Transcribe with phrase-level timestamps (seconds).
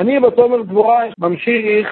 [0.00, 1.88] אני בתומר דבורה ממשיך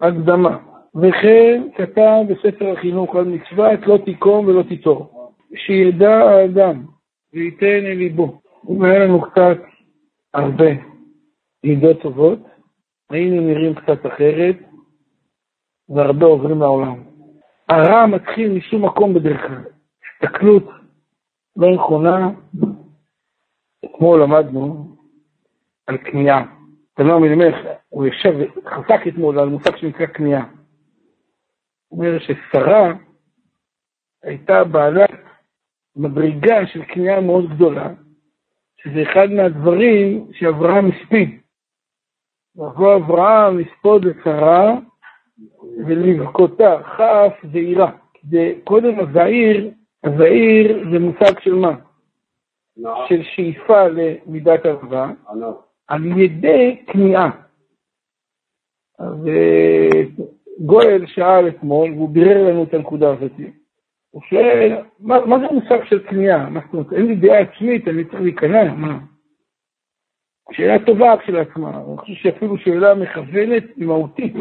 [0.00, 0.58] בהקדמה.
[1.02, 5.30] וכן כתב בספר החינוך על מצוות לא תיקום ולא תיטור.
[5.54, 6.84] שידע האדם
[7.32, 8.40] וייתן אל ליבו.
[8.70, 9.58] אם היה לנו קצת
[10.34, 10.70] הרבה
[11.64, 12.38] מידות טובות,
[13.10, 14.56] היינו נראים קצת אחרת,
[15.88, 17.02] והרבה עוברים לעולם.
[17.68, 19.62] הרע מתחיל משום מקום בדרך כלל.
[20.22, 20.64] הסתכלות
[21.56, 22.30] לא נכונה,
[23.84, 24.97] אתמול למדנו
[25.88, 26.44] על כניעה.
[26.94, 27.56] תלמוד מלמך,
[27.88, 30.44] הוא יושב וחזק אתמול על מושג שנקרא כניעה.
[31.88, 32.92] הוא אומר ששרה
[34.22, 35.10] הייתה בעלת
[35.96, 37.88] מדרגה של כניעה מאוד גדולה,
[38.76, 41.40] שזה אחד מהדברים שאברהם הספיד.
[42.56, 44.74] לבוא אברהם לספוד את שרה
[45.86, 47.90] ולבכותה, כף זעירה.
[48.64, 49.70] קודם הזעיר,
[50.04, 51.74] הזעיר זה מושג של מה?
[52.76, 53.06] לא.
[53.08, 55.67] של שאיפה למידת אהבה, לא.
[55.88, 57.30] על ידי כניעה.
[59.00, 63.32] וגואל שאל אתמול, והוא בירר לנו את הנקודה הזאת.
[64.10, 66.50] הוא שואל, מה, מה זה המושג של כניעה?
[66.50, 66.92] מה זאת אומרת?
[66.92, 68.98] אין לי דעה עצמית, אני צריך להיכנע, מה?
[70.52, 74.34] שאלה טובה כשלעצמה, אני חושב שאפילו שאלה מכוונת ומהותית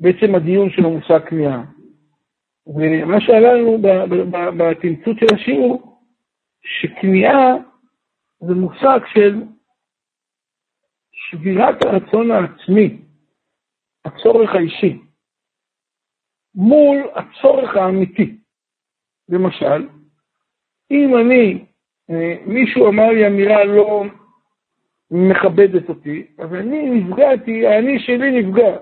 [0.00, 1.64] בעצם הדיון של המושג כניעה.
[2.66, 3.78] ומה שעלה לנו
[4.58, 6.00] בתמצות של השיעור,
[6.62, 7.56] שכניעה
[8.40, 9.42] זה מושג של
[11.30, 12.98] שבירת הרצון העצמי,
[14.04, 14.98] הצורך האישי,
[16.54, 18.36] מול הצורך האמיתי.
[19.28, 19.88] למשל,
[20.90, 21.64] אם אני,
[22.10, 24.04] אה, מישהו אמר לי אמירה לא
[25.10, 28.76] מכבדת אותי, אז אני נפגעתי, האני שלי נפגע.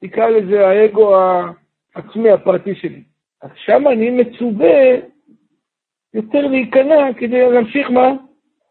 [0.00, 3.02] תקרא לזה האגו העצמי, הפרטי שלי.
[3.42, 4.96] אז שם אני מצווה
[6.14, 8.27] יותר להיכנע כדי להמשיך מה?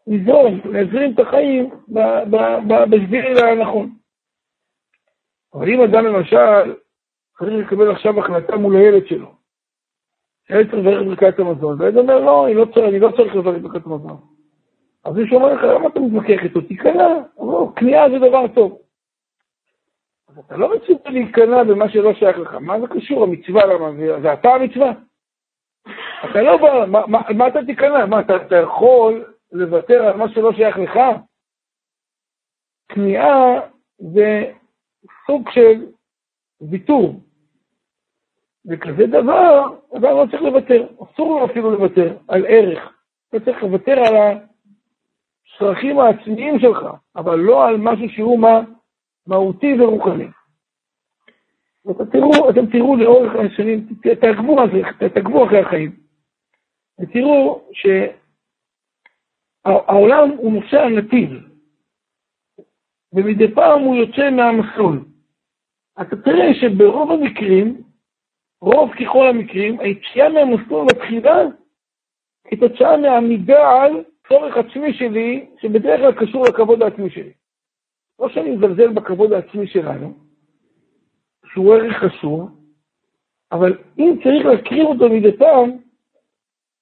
[0.08, 1.70] לזרום, להזרים את החיים
[2.90, 3.90] בשביל הנכון.
[5.54, 6.74] אבל אם אדם למשל
[7.38, 9.34] צריך לקבל עכשיו החלטה מול הילד שלו,
[10.48, 13.62] הילד צריך לברך ברכת המזון, והילד אומר, לא, אני לא צריך, אני לא צריך לברך
[13.62, 14.16] ברכת המזון.
[15.04, 16.60] אז מישהו אומר לך, למה אתה מתווכח איתו?
[16.60, 17.08] תיכנע.
[17.38, 18.78] לא, כניעה זה דבר טוב.
[20.28, 22.54] אז אתה לא מצווה להיכנע במה שלא שייך לך.
[22.54, 23.90] מה זה קשור, המצווה למה?
[24.22, 24.92] זה אתה המצווה?
[26.30, 28.06] אתה לא בא, מה, מה, מה אתה תיכנע?
[28.06, 30.98] מה, אתה, אתה יכול לוותר על מה שלא שייך לך?
[32.88, 33.60] כניעה
[33.98, 34.52] זה
[35.26, 35.86] סוג של
[36.60, 37.20] ויתור.
[38.66, 39.64] וכזה דבר,
[39.96, 42.92] אדם לא צריך לוותר, אסור לו אפילו לוותר על ערך.
[43.28, 44.14] אתה צריך לוותר על
[45.56, 46.78] הצרכים העצמיים שלך,
[47.16, 48.60] אבל לא על משהו שהוא מה,
[49.26, 50.28] מהותי ורוחני.
[51.84, 53.88] ואתם תראו, אתם תראו לאורך השנים,
[55.14, 55.96] תעקבו אחרי החיים,
[57.00, 57.68] ותראו
[59.66, 61.30] שהעולם הוא נוסע נתיב,
[63.12, 65.04] ומדי פעם הוא יוצא מהמסלול.
[66.00, 67.82] אתה תראה שברוב המקרים,
[68.60, 71.38] רוב ככל המקרים, היציאה מהמסלול מתחילה
[72.44, 77.32] כתוצאה מעמידה על צורך עצמי שלי, שבדרך כלל קשור לכבוד העצמי שלי.
[78.18, 80.14] לא שאני מזלזל בכבוד העצמי שלנו,
[81.52, 82.50] שהוא ערך חשוב,
[83.52, 85.70] אבל אם צריך להקריב אותו מדי פעם,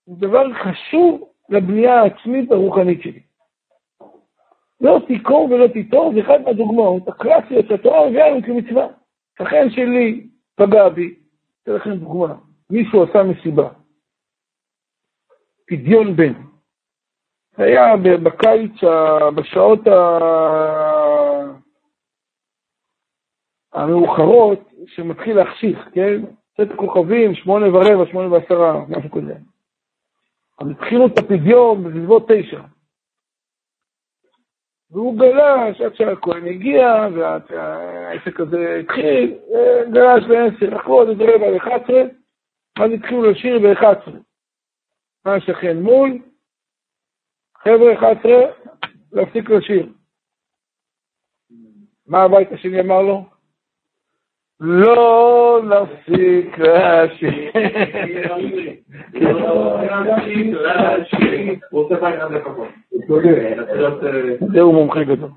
[0.06, 3.22] זה דבר חשוב לבנייה העצמית הרוחנית שלי.
[4.80, 8.86] לא תיקור ולא תיטור, זה אחת מהדוגמאות הקלאסיות שהתורה מביאה לנו כמצווה.
[9.38, 11.14] שכן שלי פגע בי,
[11.62, 12.34] אתן לכם דוגמה,
[12.70, 13.68] מישהו עשה מסיבה,
[15.68, 16.32] פדיון בן.
[17.56, 18.72] היה בקיץ,
[19.36, 19.80] בשעות
[23.72, 26.22] המאוחרות, שמתחיל להחשיך, כן?
[26.54, 29.34] קצת כוכבים, שמונה ורבע, שמונה ועשרה, משהו כזה.
[30.58, 32.62] אז התחילו את הפדיון בסביבות תשע.
[34.90, 39.38] והוא גלש עד שהכהן הגיע, והעסק הזה התחיל,
[39.92, 41.90] גלש בעשר, אחרו עוד רבע ל-11,
[42.78, 44.10] ואז התחילו לשיר ב-11.
[45.24, 46.22] מה השכן מול?
[47.56, 48.32] חבר'ה, 11,
[49.12, 49.92] להפסיק לשיר.
[52.06, 53.35] מה הבית השני אמר לו?
[54.60, 56.58] לא נפסיק.
[56.58, 57.52] לא לשיר.
[64.52, 65.30] זהו מומחה גדול.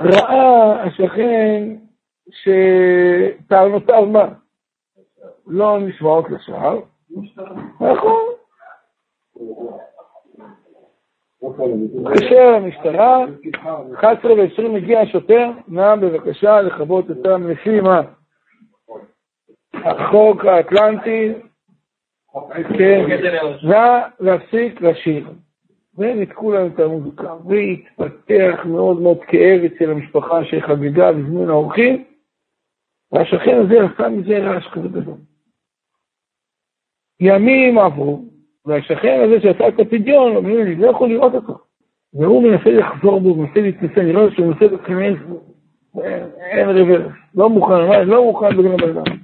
[0.00, 1.76] ראה השכן
[2.30, 4.28] שטענותיו מה?
[5.46, 6.80] לא נשמעות לשער.
[7.80, 8.24] נכון.
[11.56, 13.24] מתקשר למשטרה,
[13.94, 17.80] 11 ו-20 מגיע השוטר, נא בבקשה לכבות אותם לפי?
[19.74, 21.32] החוק האטלנטי,
[22.78, 23.04] כן,
[23.62, 25.28] נא להפסיק לשיר.
[25.98, 32.04] וניתקו להם את המוזיקה, והתפתח מאוד מאוד כאב אצל המשפחה שחגגה בזמן האורחים,
[33.12, 35.14] והשכן הזה עשה מזה רעש כזה גדול.
[37.20, 38.24] ימים עברו,
[38.66, 41.58] והשכן הזה שעשה את הפדיון, אומר לי, לא יכול לראות אותו.
[42.14, 45.18] והוא מנסה לחזור בו, מנסה להתנסה, נראה לו שהוא מנסה להיכנס,
[46.50, 49.16] אין רוורס, לא מוכן, לא מוכן בגלל הבן אדם.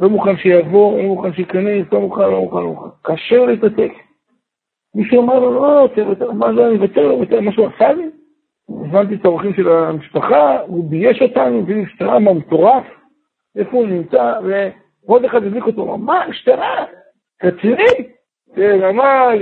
[0.00, 2.88] לא מוכן שיעבור, לא מוכן שייכנס, לא מוכן, לא מוכן, לא מוכן.
[3.02, 3.92] קשה להתעתק.
[4.94, 5.88] מישהו אמר לו, לא,
[6.34, 8.10] מה זה, אני אוותר לו, מה שהוא עשה לי?
[8.68, 12.84] הזמנתי את האורחים של המשפחה, הוא בייש אותנו, הביא לי שטרמה מטורף,
[13.56, 16.84] איפה הוא נמצא, ועוד אחד הדליק אותו, מה, שטרה,
[17.44, 18.15] רציני?
[18.54, 19.40] כן, ממש,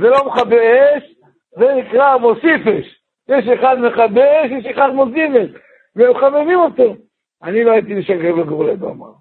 [0.00, 1.14] זה לא מכבה אש,
[1.58, 3.02] זה נקרא מוסיף אש.
[3.28, 5.60] יש אחד מכבה אש, יש אחד מוסיף אש,
[5.96, 6.96] והם מחממים אותו.
[7.42, 9.12] אני לא הייתי לשגר וגורלה באמר.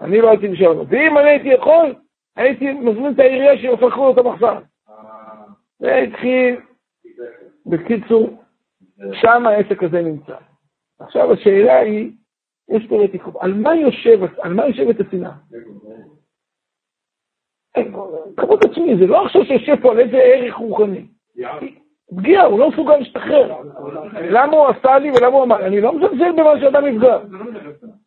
[0.00, 0.82] אני לא הייתי לשגר.
[0.88, 1.94] ואם אני הייתי יכול,
[2.36, 4.56] הייתי מזמין את העירייה שיפקחו לו את המחסן.
[5.78, 6.56] זה התחיל,
[7.66, 8.42] בקיצור,
[9.12, 10.36] שם העסק הזה נמצא.
[11.00, 12.10] עכשיו השאלה היא,
[12.68, 13.02] יש פה
[13.74, 15.30] יושב, על מה יושבת השנאה?
[18.36, 21.06] כבוד עצמי, זה לא עכשיו שיושב פה על איזה ערך רוחני.
[22.16, 23.54] פגיעה, הוא לא מסוגל להשתחרר.
[24.30, 27.18] למה הוא עשה לי ולמה הוא אמר, אני לא מזלזל במה שאדם נפגע.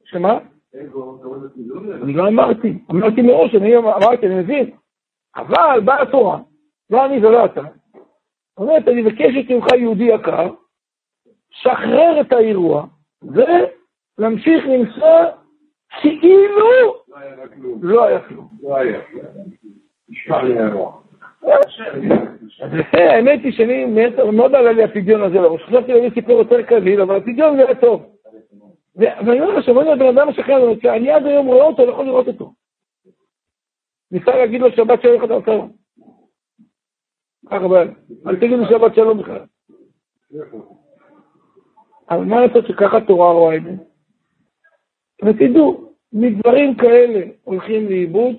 [0.05, 0.39] שמה?
[2.03, 4.71] אני לא אמרתי, אמרתי מראש, אני אמרתי, אני מבין.
[5.35, 6.39] אבל באה התורה,
[6.89, 7.61] לא אני ולא אתה.
[8.57, 10.49] אומרת, אני מבקשת ממך יהודי יקר,
[11.49, 12.85] שחרר את האירוע,
[13.21, 15.25] ולהמשיך לנסוע
[16.01, 18.49] כאילו לא היה כלום.
[18.61, 19.23] לא היה כלום.
[20.09, 21.01] נשמע לי האירוע.
[22.93, 23.85] האמת היא שאני
[24.31, 25.63] מאוד עלה לי הפדיון הזה לראש.
[25.63, 28.05] חשבתי להביא סיפור יותר קליל, אבל הפדיון נראה טוב.
[28.95, 32.27] ואני אומר לך, שאומרים לבן אדם משחרר, אני עד היום רואה אותו, לא יכול לראות
[32.27, 32.53] אותו.
[34.11, 35.51] ניסה להגיד לו שבת שלום אתה עושה.
[37.49, 37.87] ככה בעל,
[38.27, 39.45] אל תגיד לו שבת שלום בכלל.
[42.09, 43.71] אבל מה לעשות שככה התורה רואה את זה?
[45.25, 48.35] ותדעו, מדברים כאלה הולכים לאיבוד,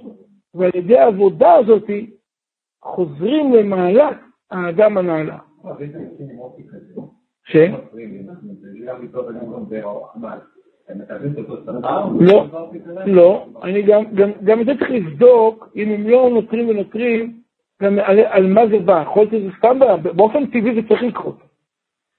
[0.54, 1.90] ועל ידי העבודה הזאת
[2.82, 4.16] חוזרים למעלת
[4.50, 5.38] האדם הנעלה.
[7.44, 7.56] ש?
[12.20, 12.46] לא,
[13.06, 13.82] לא, אני
[14.44, 17.40] גם את זה צריך לבדוק, אם הם לא נותרים ונותרים,
[17.82, 19.02] גם על מה זה בא.
[19.02, 21.38] יכול להיות שזה סתם בא, באופן טבעי זה צריך לקרות.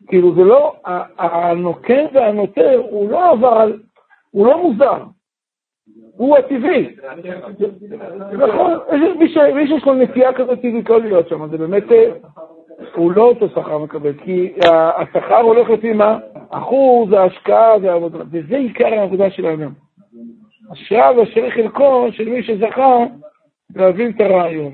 [0.08, 0.76] כאילו זה לא,
[1.18, 3.72] הנוקר והנותר הוא לא עבר
[4.32, 5.04] הוא לא מוזר.
[6.18, 6.96] הוא הטבעי.
[8.34, 8.74] נכון,
[9.56, 12.12] מי שיש לו נטייה כזאת טבעית לא להיות שם, זה באמת, אה,
[12.96, 16.18] הוא לא אותו שכר מקבל, כי השכר הולך לפי מה?
[16.50, 19.72] אחוז ההשקעה והעבודה, וזה עיקר העבודה של האדם.
[20.74, 22.98] אשריו ואשר חלקו של מי שזכה
[23.76, 24.74] להבין את הרעיון.